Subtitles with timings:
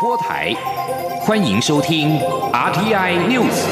[0.00, 0.54] 播台，
[1.22, 2.20] 欢迎收听
[2.52, 3.64] RTI News。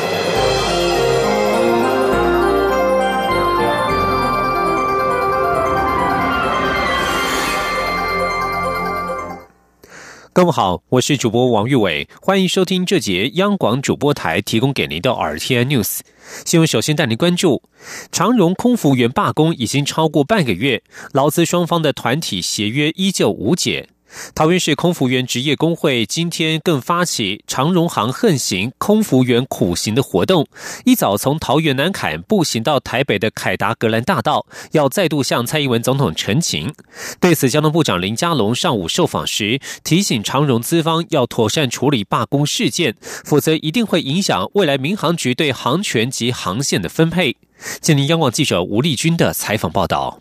[10.33, 16.01] 各位好，我是主播王玉伟，欢迎收听这节央广主播台提供给您的 RTI News
[16.45, 16.67] 新闻。
[16.67, 17.63] 首先带您关注
[18.11, 23.89] 长荣空服员罢工已经超过半个月，劳资双方的团体协约依旧无解。
[24.35, 30.47] 桃园市空服员职业工会今天更发起长荣航横行、空服员苦行的活动，
[30.85, 36.73] 一早从桃园南坎步行到台北的凯达格兰大道，要再度向蔡英文总统陈情。
[37.21, 47.37] 对此，交通部长林佳龙上午受访时提醒长荣资方要妥善处理罢工事件，否则一定会影响未来民航局对航权及航线的分配。
[47.81, 50.21] 今天，央广记者吴丽君的采访报道。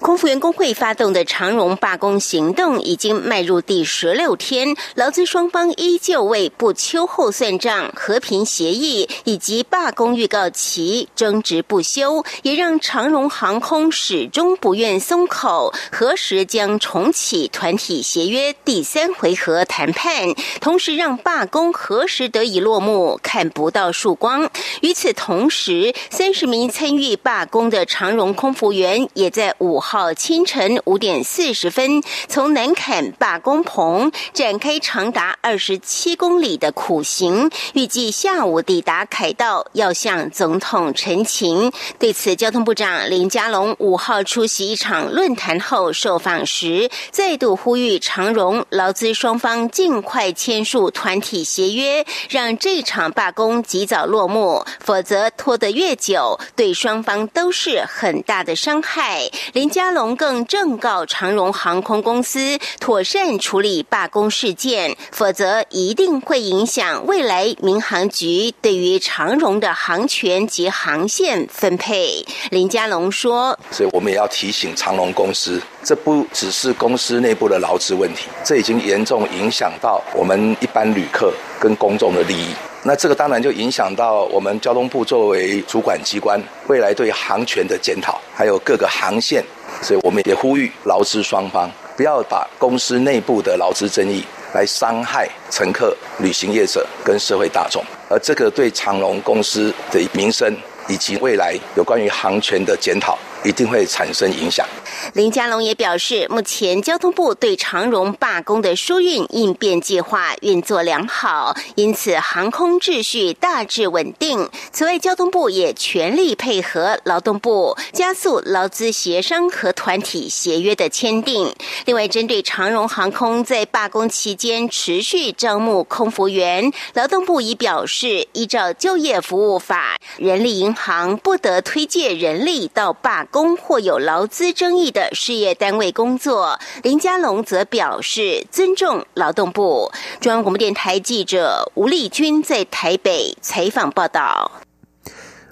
[0.00, 15.74] 空服员工会发动的长荣罢工行动已经迈入第十六天，劳资双方依旧为不秋后算账、和平协议以及罢工预告期争执不休，也让长荣航空始终不愿松口。
[15.92, 20.34] 何时将重启团体协约第三回合谈判？
[20.62, 24.50] 同时让罢工何时得以落幕，看不到曙光。
[24.80, 29.49] 与此同时，三十名参与罢工的长荣空服员也在。
[29.58, 41.72] 五号清晨五点四十分，从南坎罢工棚展开长达二十七公里的苦行，预计下午抵达凯道，要向总统陈情。
[41.98, 59.30] 对此，交通部长林佳龙五号出席一场论坛后受访时，再度呼吁长荣劳资双方尽快签署团体协约，让这场罢工及早落幕，否则拖得越久，对双方都是很大的伤害。
[59.52, 72.24] 林佳龙更正告长荣航空公司妥善处理罢工事件，否则一定会影响未来民航局对于长荣的航权及航线分配。
[72.50, 82.54] 林佳龙说：“所以我们也要提醒长荣公司，这不只是公司内部的劳资问题，这已经严重影响到我们一般旅客跟公众的利益。
[82.82, 89.44] 那这个当然就影响到我们交通部作为主管机关未来对航权的检讨，还有各个航线。”
[89.82, 100.54] 所以我们也呼吁劳资双方不要把公司内部的劳资争议来伤害乘客、旅行业者跟社会大众，而这个对长隆公司的名声
[100.88, 103.16] 以及未来有关于航权的检讨。
[103.44, 104.66] 一定会产生影响。
[105.14, 114.48] 林佳龙也表示，目前交通部对长荣罢工的疏运应变计划运作良好，因此航空秩序大致稳定。
[114.72, 121.54] 此外，交通部也全力配合劳动部，加速劳资协商和团体协约的签订。
[121.86, 133.26] 另外，针对长荣航空在罢工期间持续招募空服员，劳动部已表示，依照就业服务法，人力银行不得推荐人力到罢。
[133.30, 139.90] 工或有劳资争议的事业单位工作，林佳龙则表示尊重劳动部。
[140.20, 144.59] 中央广播电台记者吴丽君在台北采访报道。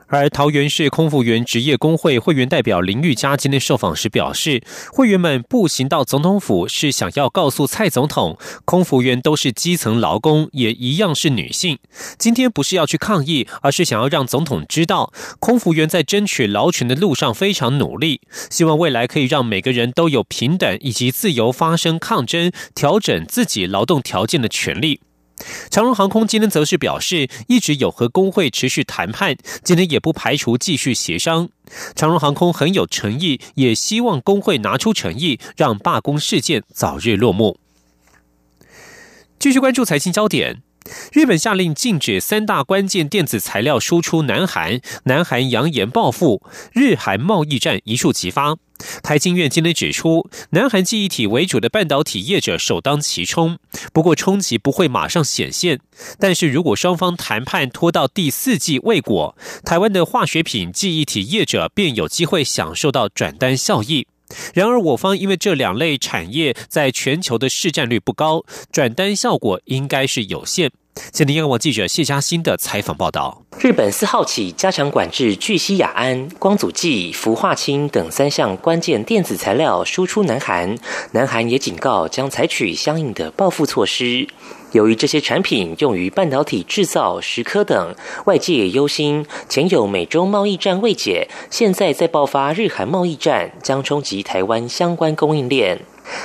[0.09, 11.79] 而桃园市空服员职业工会会员代表林玉佳今天受访时表示，会员们步行到总统府是想要告诉蔡总统，空服员都是基层劳工，也一样是女性。
[12.19, 25.01] 今天不是要去抗议，而是想要让总统知道，空服员在争取劳权的路上非常努力，希望未来可以让每个人都有平等以及自由发声抗争、调整自己劳动条件的权利。
[25.71, 31.49] 长荣航空今天则是表示，一直有和工会持续谈判，今天也不排除继续协商。
[31.95, 37.59] 长荣航空很有诚意，也希望工会拿出诚意，让罢工事件早日落幕。
[39.39, 40.63] 继续关注财经焦点。
[41.13, 48.57] 日本下令禁止三大关键电子材料输出南韩，南韩扬言报复，日韩贸易战一触即发。
[49.03, 53.59] 台经院今天指出，南韩记忆体为主的半导体业者首当其冲，
[53.93, 55.81] 不过冲击不会马上显现。
[56.21, 64.07] 但是如果双方谈判拖到第四季未果，台湾的化学品记忆体业者便有机会享受到转单效益。
[64.55, 70.71] 然而，我方因为这两类产业在全球的市占率不高，转单效果应该是有限。
[71.13, 80.77] 今天，央广记者谢嘉欣的采访报道：日本四号起加强管制聚烯亚胺、光阻剂、氟化氢等三项关键电子材料输出南韩，
[81.13, 84.27] 南韩也警告将采取相应的报复措施。
[84.73, 87.95] 由于这些产品用于半导体制造、石科等，
[88.27, 95.81] 外界也忧心前有美洲贸易战未解，现在再爆发日韩贸易战，将冲击台湾相关供应链。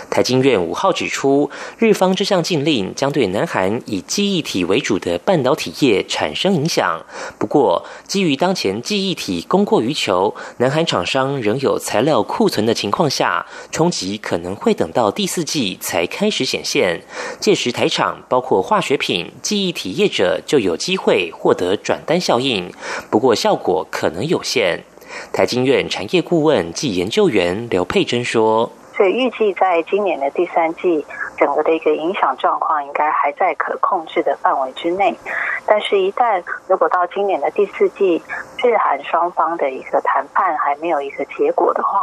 [0.10, 7.04] 台经院五号指出，日方这项禁令将对南韩以记忆体为主的半导体业产生影响。
[7.38, 17.02] 不过，基于当前记忆体供过于求，南韩厂商仍有材料库存的情况下，冲击可能会等到第四季才开始显现。
[17.40, 22.72] 届时，台厂包括化学品、记忆体业者就有机会获得转单效应，
[23.10, 24.84] 不过效果可能有限。
[25.32, 28.72] 台经院产业顾问暨研究员刘佩珍说。
[28.96, 31.06] 所以预计在今年的第三季，
[31.38, 35.18] 整个的一个影响状况应该还在可控制的范围之内。
[35.66, 38.22] 但是，一旦如果到今年的第四季，
[38.64, 42.00] 日韩双方的一个谈判还没有一个结果的话，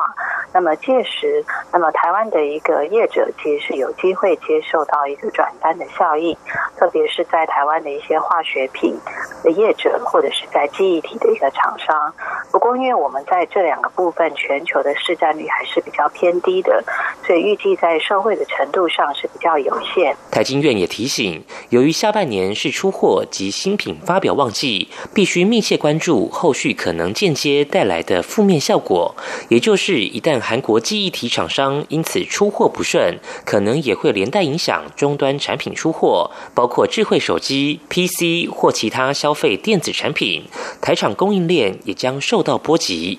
[0.52, 6.36] 那么届时，那么台湾的一个业者其实是有机会接受到一个转单的效应，
[6.76, 8.98] 特别是在台湾的一些化学品
[9.44, 12.12] 的业者，或者是在记忆体的一个厂商。
[12.50, 16.82] 不过，因为我们在这两个部分全球的市占率还是比较偏低的。
[17.24, 20.16] 所以预计在社会的程度上是比较有限。
[20.32, 29.14] 台经院也提醒，由于下半年是出货及新品发表旺季，必须密切关注后续可能间接带来的负面效果。
[29.48, 40.44] 也就是一旦韩国记忆体厂商因此出货不顺，可能也会连带影响终端产品出货，包括智慧手机、PC 或其他消费电子产品，
[40.80, 43.18] 台厂供应链也将受到波及。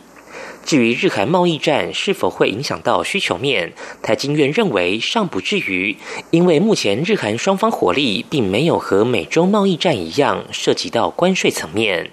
[0.64, 3.74] 至于日韩贸易战是否会影响到需求面，
[4.04, 5.98] 台经院认为尚不至于，
[6.30, 12.12] 因为目前日韩双方火力并没有和美中贸易战一样涉及到关税层面。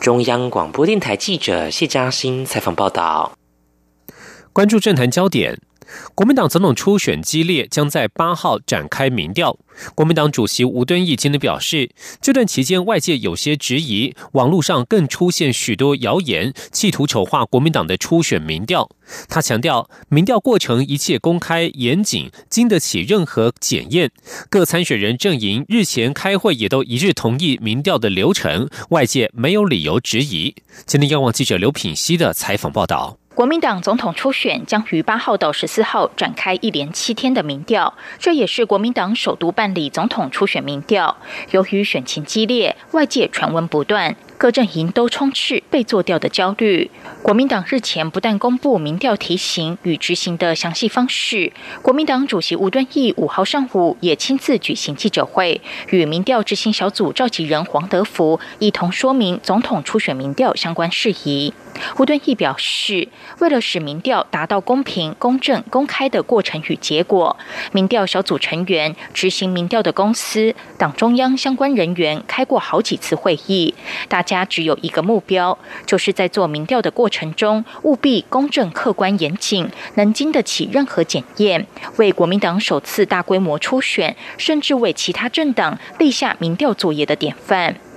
[0.00, 3.39] 中央广播电台记者谢嘉欣采访报道。
[4.60, 5.58] 关注政坛焦点。
[6.14, 9.56] 国民党总统初选激烈，将在八号展开民调。
[9.94, 11.88] 国民党主席吴敦义今天表示，
[12.20, 18.90] 这段期间外界有些质疑，网络上更出现许多谣言，企图丑化国民党的初选民调。
[19.30, 24.10] 他强调，民调过程一切公开严谨，经得起任何检验。
[24.50, 30.54] 各参选人阵营日前开会也都一致同意民调的流程，外界没有理由质疑。
[30.84, 33.16] 今天央广记者刘品熙的采访报道。
[33.40, 41.16] 国民党总统初选将于八号到十四号展开一连七天的民调，这也是国民党首度办理总统初选民调。
[41.52, 44.14] 由于选情激烈，外界传闻不断。
[44.36, 46.90] 各阵营都充斥被做掉的焦虑。
[47.22, 51.50] 国民党日前不但公布民调题型与执行的详细方式，
[51.80, 61.54] 国民党主席吴敦义五号上午也亲自举行记者会，与民调执行小组召集人黄德福一同说明总统初选民调相关事宜。
[61.98, 63.08] 吴敦义表示，
[63.40, 67.36] 为了使民调达到公平、公正、公开的过程与结果，
[67.72, 73.74] 民调小组成员、执行民调的公司、党中央相关人员开过好几次会议，
[74.08, 74.22] 大。
[74.30, 81.66] 家只有一个目标，就是在做民调的过程中，务必公正、客观、严谨，能经得起任何检验，
[81.96, 87.89] 为国民党首次大规模初选，甚至为其他政党立下民调作业的典范。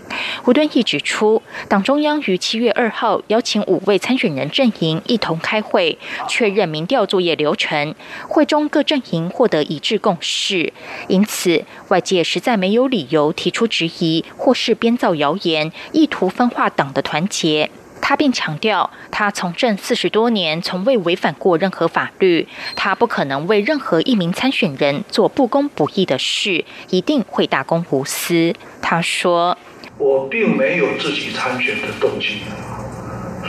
[0.45, 5.97] 吴敦义指出，党中央于七月二号邀请五位参选人阵营一同开会，
[6.27, 7.95] 确认民调作业流程。
[8.27, 10.73] 会中各阵营获得一致共识，
[11.07, 17.69] 因此外界实在没有理由提出质疑或是编造谣言，意图分化党的团结。
[18.01, 22.45] 他并强调，他从政四十多年，从未违反过任何法律，
[22.75, 28.53] 他不可能为任何一名参选人做不公不义的事，一定会大公无私。
[28.81, 29.57] 他说。
[29.97, 32.41] 我并没有自己参选的动机，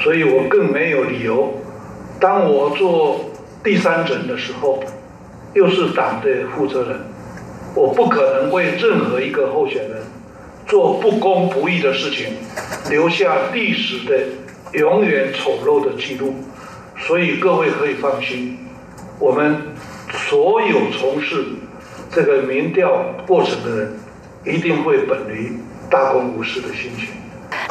[0.02, 1.54] 所以我更没有理由。
[2.20, 3.20] 当我做
[3.62, 4.82] 第三者的时候，
[5.54, 7.00] 又是党的负责人，
[7.74, 10.02] 我不可能为任何一个候选人
[10.66, 12.34] 做不公不义的事情，
[12.90, 14.20] 留下历史的
[14.78, 16.34] 永远丑陋的记录。
[16.96, 18.58] 所以各位可以放心，
[19.18, 19.56] 我们
[20.28, 21.44] 所有从事
[22.10, 23.96] 这个民调过程的人，
[24.44, 25.58] 一定会本于。
[25.90, 27.08] 大公无私的心情。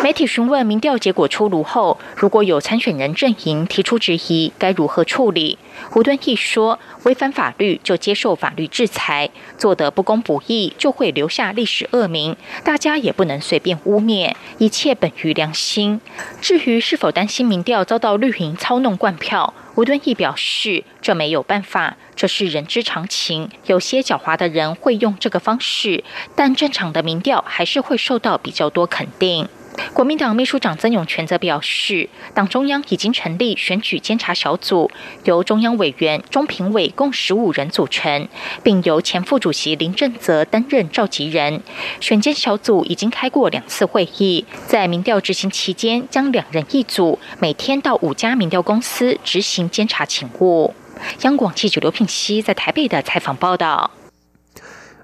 [0.01, 5.58] 媒体询问民调结果出炉后，如果有参选人阵营提出质疑，该如何处理？
[5.89, 16.00] 胡敦义说：“违反法律就接受法律制裁，做得不公不义就会留下历史恶名，大家也不能随便污蔑，一切本于良心。
[16.41, 23.50] 至于是否担心民调遭到绿营操弄灌票，吴敦义表示：这没有办法，这是人之常情。
[23.65, 26.03] 有些狡猾的人会用这个方式，
[26.36, 29.48] 但正常的民调还是会受到比较多肯定。”
[29.92, 34.92] 国民党秘书长曾永权则表示，党中央已经成立选举监察小组，
[35.24, 38.27] 由中央委员、中评委共十五人组成，
[38.62, 41.63] 并由前副主席林正泽担任召集人。
[42.00, 50.74] 选监小组已经开过两次会议，在民调执行期间，将两人一组，每天到五家民调公司执行监察请务。
[51.22, 53.91] 央广记者刘品熙在台北的采访报道。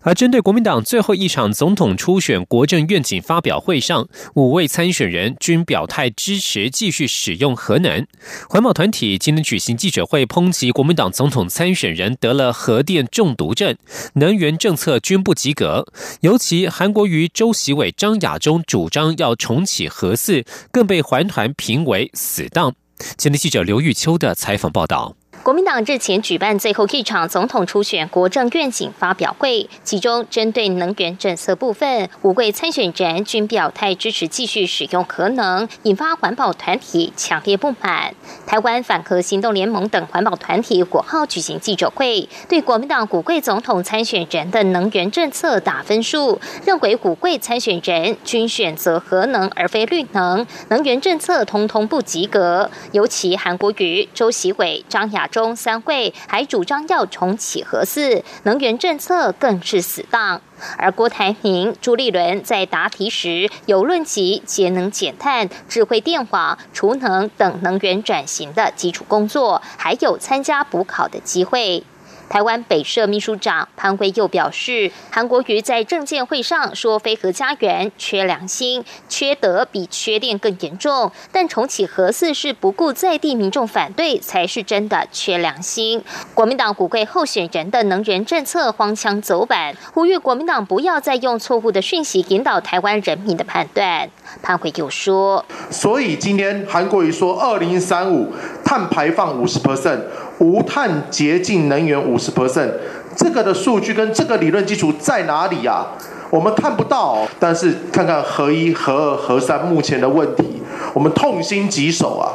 [0.01, 8.07] 而针对国民党最后一场总统初选国政愿景发表会上，五位参选人均表态支持继续使用核能。
[8.47, 13.75] 环保团体今天举行记者会，抨击国民党总统参选人得了核电中毒症，
[14.13, 15.85] 能源政策均不及格。
[16.21, 22.73] 尤其韩国瑜、周习伟、张亚中主张要重启核四，更被环团评为死党。
[23.18, 25.18] 今天记者刘玉秋的采访报道。
[25.41, 38.13] 国民党日前举办最后一场总统初选国政愿景发表会，其中针对能源政策部分，五位参选人均表态支持继续使用核能，引发环保团体强烈不满。
[38.46, 52.69] 台湾反核行动联盟等环保团体国号举行记者会，对国民党古贵总统参选人的能源政策打分数，认为古贵参选人均选择核能而非绿能，能源政策通通不及格。
[52.91, 55.27] 尤其韩国瑜、周习伟、张亚。
[55.31, 60.41] 中三会还主张要重启核四，能源政策更是死当。
[60.77, 71.83] 而郭台铭、朱立伦在答题时有论及节能减碳、智慧电网、储能等能源转型的基础工作，还有参加补考的机会。
[72.29, 81.12] 台湾北社秘书长潘辉又表示，韩国瑜在政见会上说“非核家园”缺良心、缺德，比缺电更严重。
[81.31, 86.03] 但重启核四是不顾在地民众反对，才是真的缺良心。
[86.36, 94.07] 国民党古贵候选人的能源政策荒腔走板，呼吁国民党不要再用错误的讯息引导台湾人民的判断。
[94.43, 98.31] 潘辉又说：“所以今天韩国瑜说，二零三五
[98.63, 100.00] 碳排放五十 percent。”
[100.39, 102.72] 无碳洁净能源五十 percent，
[103.15, 105.86] 这个的数据跟这个理论基础在哪里呀？
[106.29, 107.27] 我们看不到。
[107.39, 110.62] 但是看看核一、核二、核三目前的问题，
[110.93, 112.34] 我们痛心疾首啊！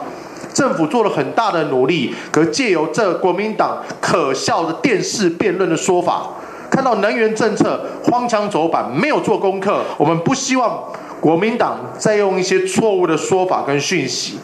[0.52, 6.28] 政府做了很大的努力，可借由这国民党可笑的电视辩论的说法，
[6.70, 9.82] 看到能源政策荒腔走板，没有做功课。
[9.96, 10.84] 我们不希望
[11.20, 14.38] 国民党再用一些错误的说法跟讯息。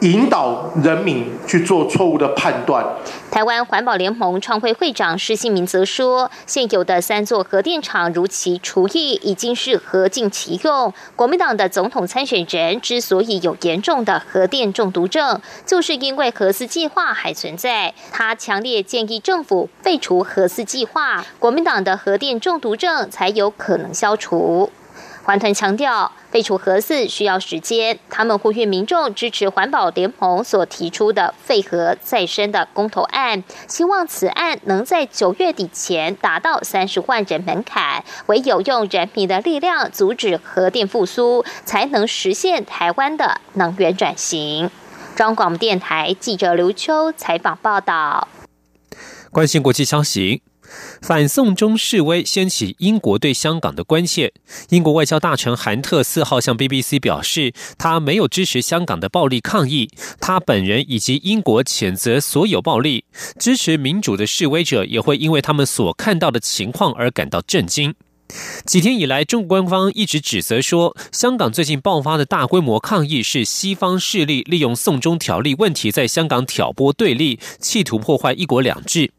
[0.00, 2.84] 引导人民去做错误的判断。
[3.30, 10.92] 台湾环保联盟创会会长施信明则说，现有的三座核电厂如其厨艺已经是合尽其用。
[11.14, 17.94] 国民党的总统参选人之所以有严重的核电中毒症，就是因为核四计划还存在。
[18.10, 24.70] 他强烈建议政府废除核四计划，国民党的核电中毒症才有可能消除。
[25.22, 27.98] 环团强调，废除核四需要时间。
[28.08, 38.02] 他们呼吁民众支持环保联盟所提出的废核再生的公投案，希望此案能在九月底前达到三十万人门槛。
[38.26, 44.70] 唯有用人民的力量阻止核电复苏，才能实现台湾的能源转型。
[45.14, 48.26] 中广电台记者刘秋采访报道。
[49.30, 50.42] 关心国际消息。
[51.02, 54.32] 反送中示威掀起英国对香港的关切。
[54.70, 59.90] 英国外交大臣韩特四号向 BBC 表示，他没有支持香港的暴力抗议。
[60.20, 63.04] 他本人以及英国谴责所有暴力，
[63.38, 67.94] 支持民主的示威者也会因为他们所看到的情况而感到震惊。
[68.64, 79.10] 几天以来，中国官方一直指责说，香港最近爆发的大规模抗议是西方势力利用送中条例问题在香港挑拨对立，企图破坏一国两制。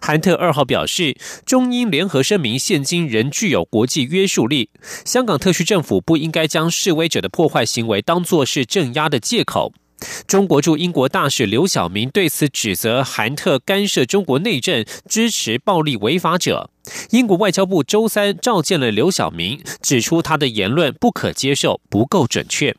[0.00, 4.70] 韩特二号表示，中英联合声明现今仍具有国际约束力。
[5.04, 9.72] 香港特区政府不应该将示威者的破坏行为当作是镇压的借口。
[10.28, 16.70] 中国驻英国大使刘晓明对此指责韩特干涉中国内政，支持暴力违法者。
[17.10, 22.76] 英国外交部周三召见了刘晓明，指出他的言论不可接受，不够准确。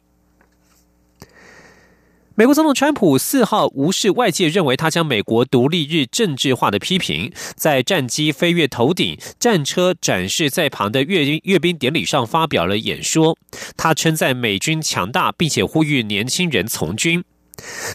[2.40, 13.38] 美国总统川普四号无视外界认为他将美国独立日政治化的批评，在战机飞越头顶、战车展示在旁的阅阅兵典礼上发表了演说。
[13.76, 17.26] 他称赞美军强大，并且呼吁年轻人从军。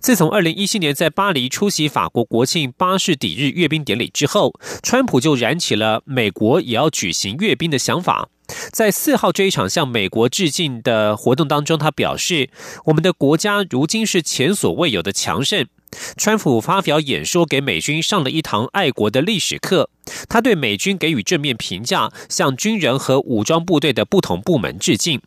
[0.00, 4.52] 自从二零一七年在巴黎出席法国国庆巴士底日阅兵典礼之后，
[4.82, 8.28] 川普就燃起了美国也要举行阅兵的想法。
[8.72, 12.50] 在四号这一场向美国致敬的活动当中，他表示
[12.86, 15.66] ：“我们的国家如今是前所未有的强盛。”
[16.18, 19.88] 川普发表演说，给美军上了一堂爱国的历史课。
[20.28, 25.22] 他对美军给予正面评价，向军人和武装部队的不同部门致敬。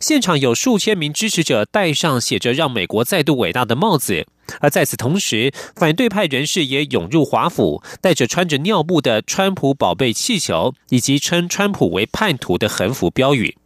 [0.00, 4.26] 现场有数千名支持者戴上写着“让美国再度伟大”的帽子，
[4.60, 13.56] 而在此同时，反对派人士也涌入华府，带着穿着尿布的“川普宝贝”气球，以及称川普为叛徒的横幅标语。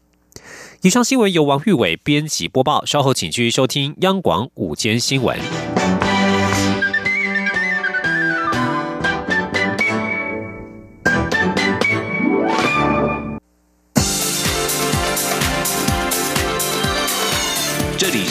[0.83, 5.39] 以上新闻由王玉伟编辑播报，稍后请继续收听央广午间新闻。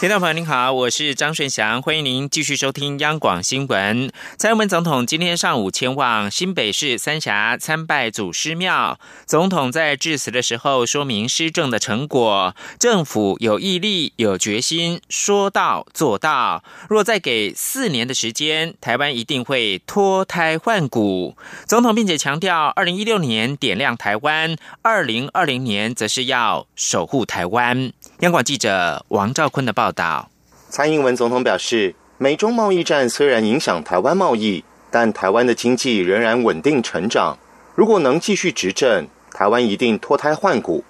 [0.00, 4.12] 听众朋友您好，我是张顺祥，欢迎您继续收听央广新闻。
[4.36, 9.00] 蔡英文总统今天上午前往新北市三峡参拜祖师庙。
[9.26, 16.62] 总统在致辞的时候说明施政的成果，政府有毅力、有决心，说到做到。
[16.88, 21.36] 若再给四年的时间，台湾一定会脱胎换骨。
[21.66, 27.92] 总统并且强调，二零一六年点亮台湾，二零二零年则是要守护台湾。
[28.20, 29.87] 央广记者王兆坤的报。
[29.88, 30.28] 报道，
[30.68, 37.38] 蔡英文总统表示，美中贸易战虽然影响台湾贸易，但台湾的经济仍然稳定成长。
[37.74, 40.84] 如果能继续执政，台湾一定脱胎换骨。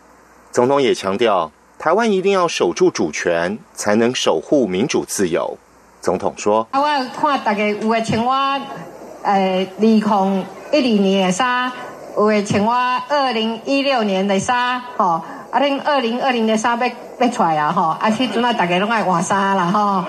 [0.51, 5.57] 总统也强调，台湾一定要守住主权，才能守护民主自由。
[6.01, 6.83] 总统说：“我
[7.15, 8.33] 看大家有的穿我，
[9.23, 10.03] 呃，二零一
[10.73, 11.71] 二年的衫，
[12.17, 12.75] 有的穿我
[13.09, 16.87] 二零一六年的衫，吼。”啊，恁二零二零的衫要
[17.19, 17.83] 要出来啊，吼！
[17.99, 20.05] 啊，迄阵啊，大家拢爱换衫啦，吼！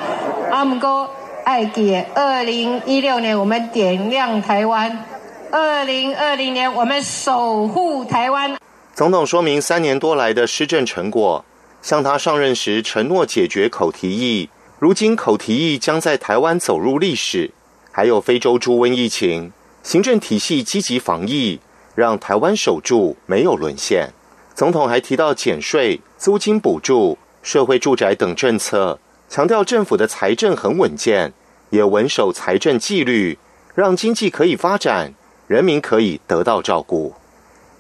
[0.52, 1.10] 啊，毋过
[1.46, 5.06] 爱记，二零一六年我们点亮台湾，
[5.50, 8.58] 二零二零年我们守护台湾。
[8.94, 11.46] 总统说明三年多来的施政成果，
[11.82, 17.52] 向他上任时承诺解决口蹄疫，如今口蹄疫将在台湾走入历史。
[17.94, 19.54] 还有非洲猪瘟疫情，
[19.84, 21.62] 行政体系积极防疫，
[21.96, 24.10] 让台湾守住，没有沦陷。
[24.60, 29.00] 总统还提到减税、租金补助、社会住宅等政策，
[29.30, 31.32] 强调政府的财政很稳健，
[31.70, 33.40] 也稳守财政纪律，
[33.74, 35.14] 让经济可以发展，
[35.48, 37.14] 人民可以得到照顾。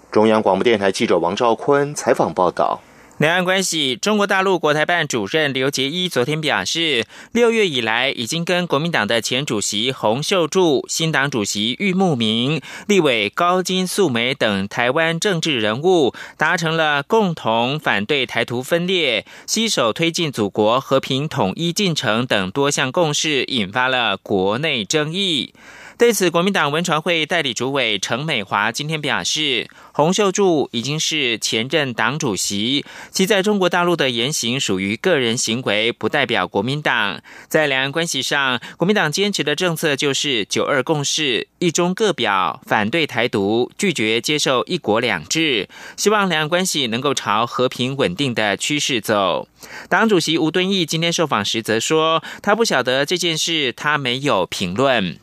[0.09, 2.79] 中央广播电台记者王兆坤采访报道。
[3.19, 25.53] 两岸关系，中国大陆国台办主任刘捷一昨天表示，六月以来已经跟国民党的前主席洪秀柱、新党主席郁慕明、立委高金素梅等台湾政治人物达成了共同反对台独分裂、携手推进祖国和平统一进程等多项共识，引发了国内争议。
[25.99, 37.21] 对此，国民党文传会代理主委陈美华今天表示，洪秀柱已经是前任党主席，其在中国大陆的言行属于个人行为，不代表国民党。
[37.49, 49.49] 在两岸关系上，国民党坚持的政策就是“九二共识”、“一中各表”，反对台独，拒绝接受“一国两制”，希望两岸关系能够朝和平稳定的趋势走。
[49.89, 55.19] 党主席吴敦义今天受访时则说，他不晓得这件事，他没有评论。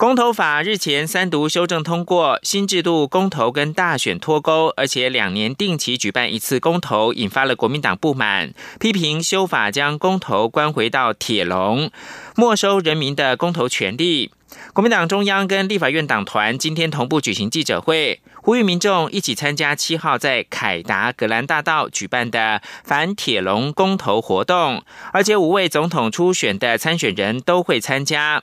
[0.00, 11.90] 公投法日前三读修正通过，新制度公投跟大选脱钩，而且两年定期举办一次公投，引发了国民党不满，批评修法将公投关回到铁笼，
[12.34, 14.30] 没收人民的公投权利。
[14.72, 18.22] 国民党中央跟立法院党团今天同步举行记者会。
[18.50, 24.82] 呼吁民众一起参加七号在凯达格兰大道举办的反铁笼公投活动，
[25.12, 28.42] 而且五位总统初选的参选人都会参加。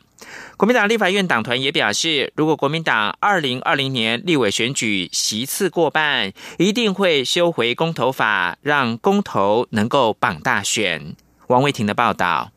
[0.56, 11.18] 国民党立法院党团也表示，如果国民党二零二零年立委选举席次过半，一定会修回公投法，让公投能够绑大选。
[11.48, 12.54] 王卫庭的报道。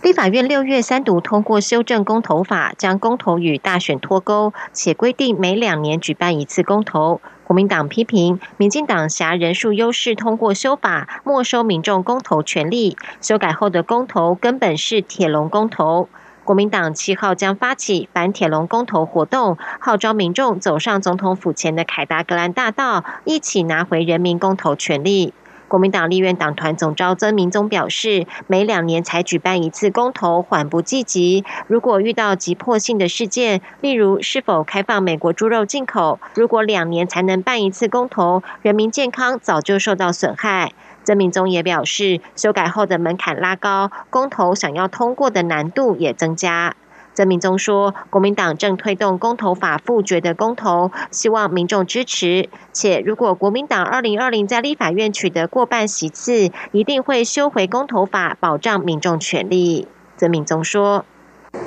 [0.00, 7.20] 立法院六月三读通过修正公投法，将公投与大选脱钩，且规定每两年举办一次公投。
[7.42, 12.96] 国民党批评民进党挟人数优势通过修法，没收民众公投权利。
[13.20, 16.08] 修改后的公投根本是铁笼公投。
[16.44, 25.34] 国民党七号将发起反铁笼公投活动，号召民众走上总统府前的凯达格兰大道，一起拿回人民公投权利。
[25.68, 31.44] 国民党立院党团总召曾明宗表示，每两年才举办一次公投，缓不济急。
[31.66, 40.72] 如果遇到急迫性的事件，例如是否开放美国猪肉进口，如果两年才能办一次公投，人民健康早就受到损害。
[41.04, 46.74] 曾明宗也表示，修改后的门槛拉高，公投想要通过的难度也增加。
[47.18, 52.48] 曾明宗说，国民党正推动公投法复决的公投，希望民众支持。
[52.72, 59.88] 且如果国民党二零二零在立法院取得过半席次，一定会修回公投法，保障民众权利。
[60.16, 61.04] 曾明宗说，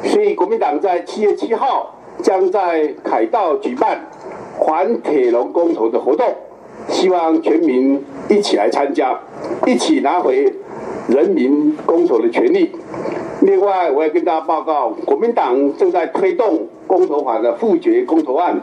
[0.05, 4.09] 所以国民党在七月七号将在凯道举办
[4.57, 6.33] 环铁龙公投的活动，
[6.87, 9.19] 希望全民一起来参加，
[9.67, 10.53] 一起拿回
[11.09, 12.71] 人民公投的权利。
[13.41, 18.55] 另外，我也跟大家报告，国民党正在推动公投法的复决公投案，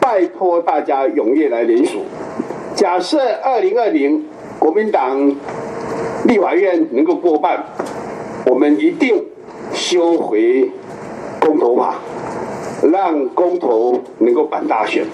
[0.00, 1.98] 拜托大家踊跃来联署。
[2.76, 4.24] 假设二零二零
[4.60, 5.18] 国民党
[6.26, 7.64] 立法院能够过半，
[8.46, 9.24] 我们一定
[9.72, 10.70] 修回
[11.40, 11.96] 公投法，
[12.92, 15.04] 让公投能够办大选。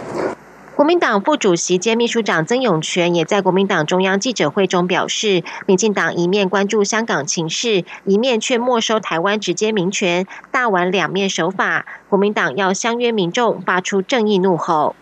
[0.81, 11.85] 国民党副主席兼秘书长曾永权也在国民党中央记者会中表示，民进党一面关注香港情势，一面却没收台湾直接民权，大玩两面手法。
[12.09, 14.97] 国民党要相约民众，发出正义怒吼。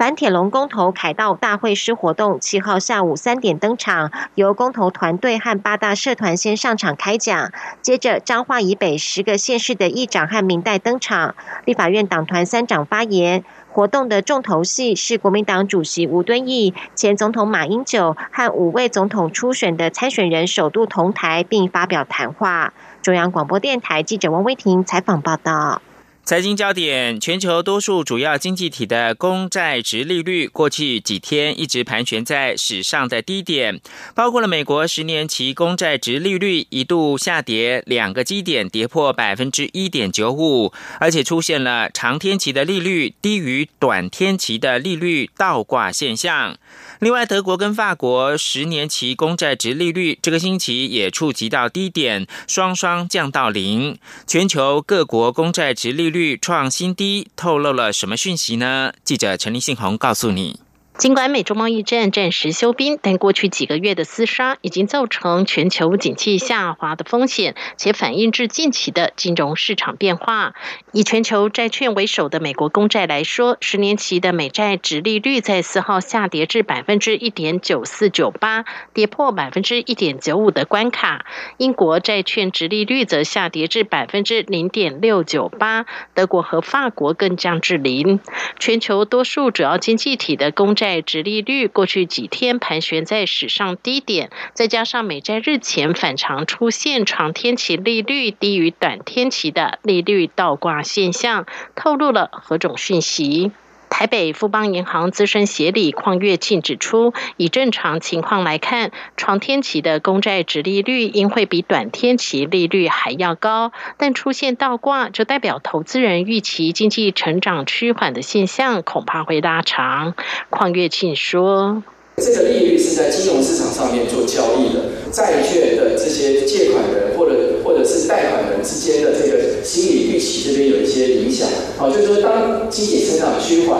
[0.00, 11.34] 反铁龙公投凯道大会师活动七号下午三点登场，由公投团队和八大社团先上场开讲，接着彰化以北十个县市的议长和民代登场，
[11.66, 13.44] 立法院党团三长发言。
[13.70, 22.72] 活动的重头戏是国民党主席吴敦义、前总统马英九和五位总统初选的参选人首度同台，并发表谈话。
[23.02, 25.82] 中央广播电台记者王威婷采访报道。
[26.22, 33.80] 财经焦点：全球多数主要经济体的公债值利率过去几天一直盘旋在史上的低点，
[34.14, 46.56] 包括了美国十年期公债值利率一度下跌两个基点，跌破百分之一点九五，而且出现了长天期的利率低于短天期的利率倒挂现象。
[47.00, 53.98] 另外，德国跟法国十年期公债值利率这个星期也触及到低点，双双降到零。
[54.26, 58.92] 全球各国公债值利率创新低，透露了什么讯息呢？
[59.02, 60.60] 记者陈立信宏告诉你。
[61.00, 70.52] 尽管美中贸易战暂时休兵，但过去几个月的厮杀已经造成全球景气下滑的风险，且反映至近期的金融市场变化。
[70.92, 81.24] 以全球债券为首的美国公债来说，十年期的美债直利率在四号下跌至百分之一点九四九八，跌破百分之一点九五的关卡。
[81.56, 88.20] 英国债券直利率则下跌至百分之零点六九八，德国和法国更降至零。
[88.58, 90.89] 全球多数主要经济体的公债。
[90.90, 103.52] 债值利率过去几天盘旋在史上低点，再加上美债日前反常出现长天期利率低于短天期的利率倒挂现象，透露了何种讯息？
[103.90, 120.14] 台北富邦银行资深协理邝月庆指出，以正常情况来看，长天期的公债值利率应会比短天期利率还要高，但出现倒挂，就代表投资人预期经济成长趋缓的现象恐怕会拉长。
[120.48, 121.82] 邝月庆说
[122.16, 131.48] ：“这个利率是在金融市场上面做交易的，债券的这些借款人或者或者是贷款人之间的这个心理预期这边有一些影响。
[131.78, 133.78] 啊，就是说当经济增长趋缓。”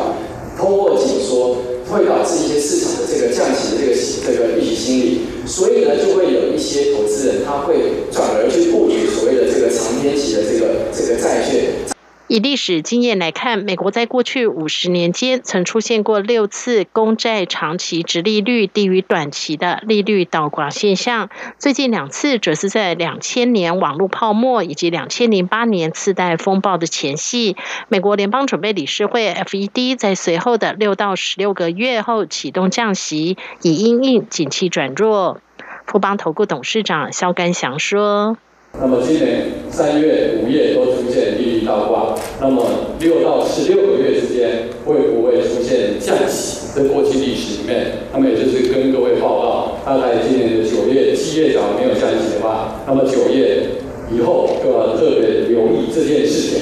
[0.58, 1.56] 通货紧缩
[1.88, 7.76] 会导致一些市场的这个降息的这个这个预期心理，所以呢，就会有一些投资人他会
[8.12, 11.99] 转而去布局所谓的这个长天期的这个这个债券。
[12.30, 21.28] 以历史经验来看，美国在过去五十年间曾出现过六次公债长期值利率低于短期的利率倒挂现象。
[21.58, 27.56] 最近两次则是在两千年网络泡沫以及两千零八年次贷风暴的前夕。
[27.88, 35.40] 美国联邦准备理事会 （FED） 在随后的六到十六个月后启动降息，以因应景气转弱。
[35.84, 38.36] 富邦投顾董事长肖干祥说。
[38.78, 41.29] 那么今年三月、五月都出现
[41.78, 42.64] 的话，那么
[42.98, 46.58] 六到十六个月之间会不会出现降息？
[46.74, 53.66] 在过去历史里面，那么也就是跟各位报告，大概今年的九月、七月假如没有降息的话，那么九月
[54.12, 56.60] 以后就要特别留意这件事情。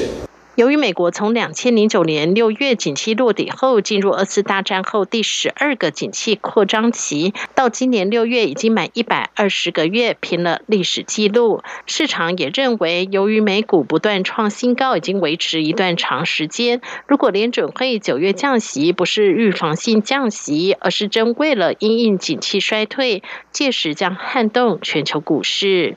[0.58, 11.62] 由于美国从两千零九年六月景气落底后，进入二次大战后第十二个景气扩张期，到今年六月已经满一百二十个月，平了历史记录。
[11.86, 25.96] 市场也认为，由于美股不断创新高，已经维持一段长时间，如果联准会九月降息不是预防性降息，而是真为了因应景气衰退，届时将撼动全球股市。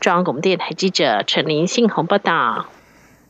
[0.00, 2.66] 中央广播电台记者陈林信宏报道。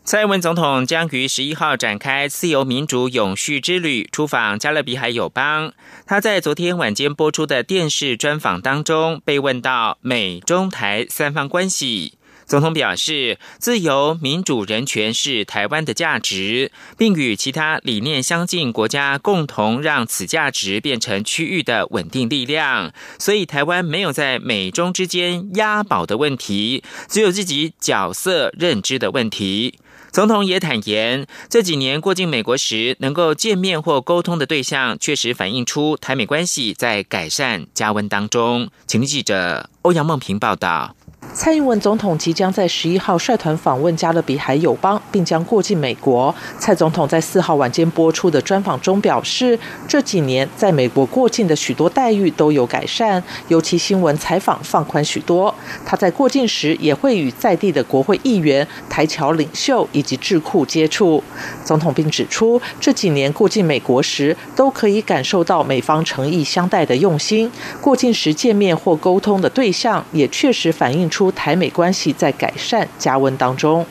[0.04, 5.72] 蔡英文总统将于十一号展开自由民主永续之旅，出访加勒比海友邦。
[6.04, 22.92] 他在昨天晚间播出的电视专访当中，被问到美中台三方关系，总统表示，自由、民主、人权是台湾的价值，并与其他理念相近国家共同让此价值变成区域的稳定力量。
[23.20, 29.78] 所以，台湾没有在美中之间押宝的问题，只有自己角色认知的问题。
[30.12, 38.68] 总统也坦言，这几年过境美国时，能够见面或沟通的对象，确实反映出台美关系在改善加温当中。
[38.87, 40.94] 请记者欧阳梦平报道。
[41.35, 46.33] 蔡英文总统即将在十一号率团访问加勒比海友邦，并将过境美国。
[46.59, 55.55] 蔡总统在四号晚间播出的专访中表示，这几年在美国过境的许多待遇都有改善，尤其新闻采访放宽许多。
[55.87, 61.25] 他在过境时也会与在地的国会议员、台侨领袖以及智库接触。
[61.64, 67.51] 总统并指出，这几年过境美国时，都可以感受到美方诚意相待的用心。
[67.81, 71.21] 过境时见面或沟通的对象，也确实反映出。
[71.30, 73.85] 台美关系在改善加温当中。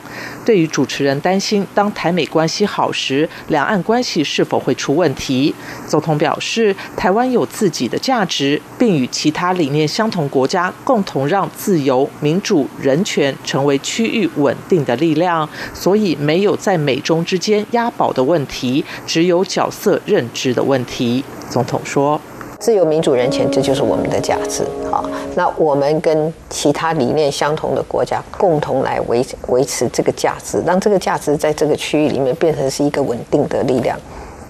[0.44, 5.54] 对于主持人担心，当台美关系好时，两岸关系是否会出问题？
[5.86, 21.24] 总统表示，台湾有自己的价值，并与其他理念相同国家共同让自由、民主、人权成为区域稳定的力量，所以没有在美中之间押宝的问题，只有角色认知的问题。
[21.48, 22.20] 总统说。
[22.62, 24.62] 自由、民主、人权，这就是我们的价值。
[24.88, 33.98] 好，那我们跟其他理念相同的国家共同来维维持这个价值，让这个价值在这个区域里面变成是一个稳定的力量，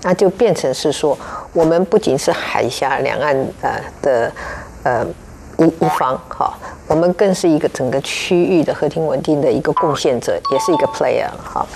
[0.03, 1.19] 那就变成是说，
[1.55, 4.33] 我们不仅是海峡两岸呃的
[4.83, 5.07] 呃
[5.67, 6.53] 一方，哈。
[6.89, 11.67] 我们更是一个整个区域的和平稳定的一个贡献者，也是一个 player 哈，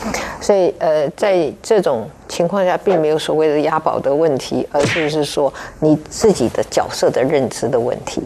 [0.42, 8.22] 所以呃，在这种情况下，并没有所谓的押宝的问题，而是是说你自己的角色的认知的问题。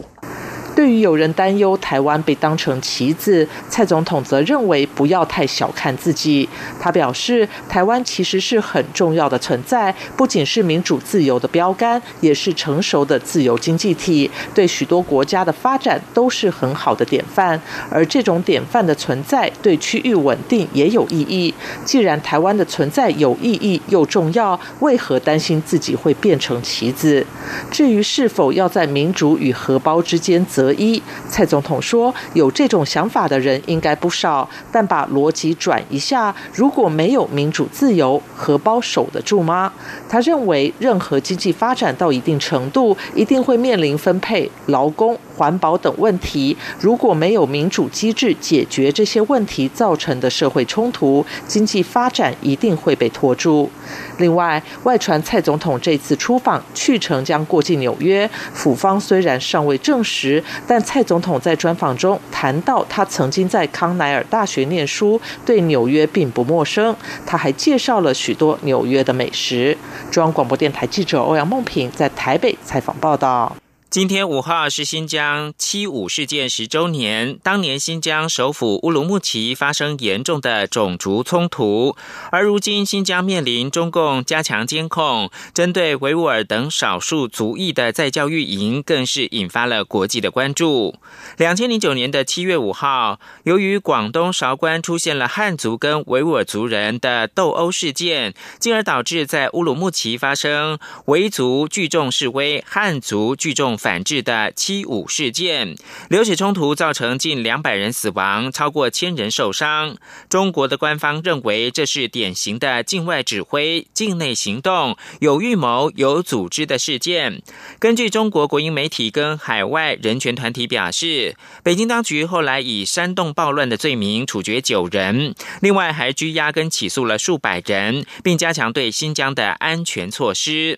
[0.75, 6.47] 对于有人担忧台湾被当成棋子，蔡总统则认为不要太小看自己。
[6.79, 17.61] 他表示，台湾其实是很重要的存在，不仅是民主自由的标杆，也是成熟的自由经济体，对许多国家的发展都是很好的典范。
[17.89, 21.53] 而这种典范的存在，对区域稳定也有意义。
[21.83, 27.25] 既然台湾的存在有意义又重要，为何担心自己会变成棋子？
[27.69, 30.60] 至于是否要在民主与荷包之间择？
[30.61, 39.73] 择一，蔡总统说，有这种想法的人应该不少，但把逻辑转一下，如果没有民主自由，荷包守得住吗？
[40.07, 46.55] 他认为，任何经济发展到一定程度，一定会面临分配、劳工、环保等问题。
[46.79, 53.71] 如果没有民主机制解决这些问题造成的社会冲突，经济发展一定会被拖住。
[54.19, 66.95] 另外，外传蔡总统这次出访去程将过境纽约，府方虽然尚未证实，但蔡总统在专访中谈到，他曾经在康奈尔大学念书，对纽约并不陌生。
[67.25, 69.77] 他还介绍了许多纽约的美食。
[70.09, 73.55] 中央广播电台记者欧阳梦平在台北采访报道。
[73.91, 77.37] 今天五号是新疆七五事件十周年。
[77.43, 81.97] 当年新疆首府乌鲁木齐发生严重的种族冲突，
[82.31, 90.95] 而如今新疆面临中共加强监控，针对维吾尔等少数族裔的在教育营，更是引发了国际的关注。
[91.35, 103.77] 两千零九年的七月五号，由于广东韶关出现了汉族跟维吾尔族人的斗殴事件，进而导致在乌鲁木齐发生维族聚众示威，汉族聚众。
[103.81, 105.75] 反制的七五事件，
[106.07, 109.97] 流血冲突造成近两百人死亡，超过千人受伤。
[110.29, 117.41] 中国的官方认为这是典型的境外指挥、境内行动、有预谋、有组织的事件。
[117.79, 130.77] 根据中国国营媒体跟海外人权团体表示，北京当局后来以煽动暴乱的罪名处决九人，另外还拘押跟起诉了数百人，并加强对新疆的安全措施。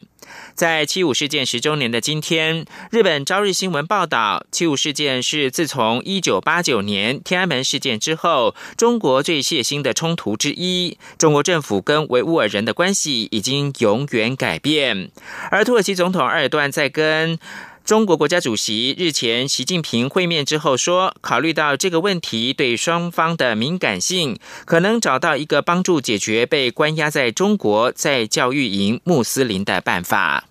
[0.53, 10.97] 在七五事件十周年的今天，日本朝日新闻报道，七五事件是自从一九八九年天安门事件之后，中国最血腥的冲突之一。
[11.17, 15.09] 中国政府跟维吾尔人的关系已经永远改变。
[15.49, 17.39] 而土耳其总统埃尔段在跟
[17.85, 30.45] 中国国家主席日前习近平会面之后说，考虑到这个问题对双方的敏感性，可能找到一个帮助解决被关押在中国在教育营穆斯林的办法。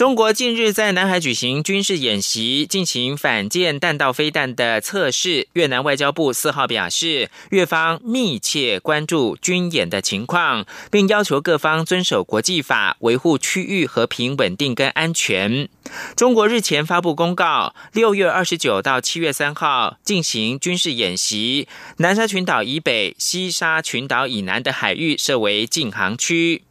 [0.00, 5.48] 中国近日在南海举行军事演习，进行反舰弹道飞弹的测试。
[5.52, 15.68] 越南外交部四号表示，越方密切关注军演的情况，并要求各方遵守国际法，维护区域和平稳定跟安全。
[16.16, 26.62] 中国日前发布公告，六月二十九到七月三号进行军事演习，南沙群岛以北、西沙群岛以南的海域设为禁航区。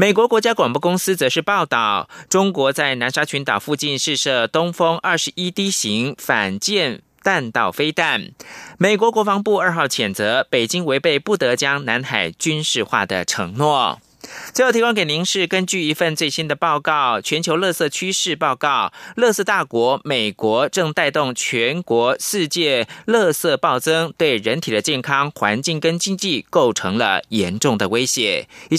[0.00, 8.30] 美国国家广播公司则是报道，中国在南沙群岛附近试射东风二十一 D 型反舰弹道飞弹。
[8.78, 13.98] 美国国防部二号谴责北京违背不得将南海军事化的承诺。
[14.52, 28.46] 最后提供给您是根据一份最新的报告，全球垃圾趋势报告，垃圾大国美国正带动全国世界垃圾暴增，对人体的健康、环境跟经济构成了严重的威胁。
[28.68, 28.76] 以上。